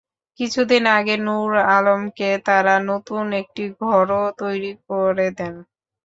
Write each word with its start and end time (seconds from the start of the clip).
কিছুদিন 0.39 0.83
আগে 0.97 1.15
নূর 1.25 1.51
আলমকে 1.71 2.29
তাঁরা 2.45 2.75
নতুন 2.89 3.25
একটি 3.41 3.63
ঘরও 3.81 4.23
তৈরি 4.41 4.71
করে 4.87 5.27
দেন। 5.37 5.53